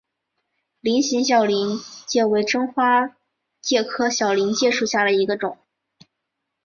[0.79, 3.15] 菱形小林介为真花
[3.61, 5.59] 介科小林介属下的一个种。